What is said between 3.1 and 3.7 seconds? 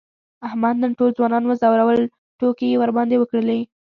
وکړلې.